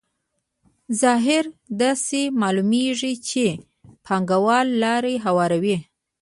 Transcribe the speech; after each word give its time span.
ظاهراً 1.01 1.51
داسې 1.81 2.21
معلومېږي 2.41 3.13
چې 3.29 3.45
پانګوال 4.05 4.67
لار 4.83 5.03
هواروي 5.25 5.77